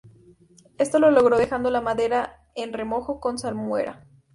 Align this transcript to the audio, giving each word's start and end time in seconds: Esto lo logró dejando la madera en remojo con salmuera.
Esto 0.79 0.97
lo 0.97 1.11
logró 1.11 1.37
dejando 1.37 1.69
la 1.69 1.79
madera 1.79 2.43
en 2.55 2.73
remojo 2.73 3.19
con 3.19 3.37
salmuera. 3.37 4.07